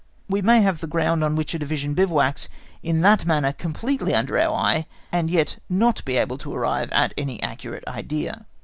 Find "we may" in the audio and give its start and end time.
0.27-0.61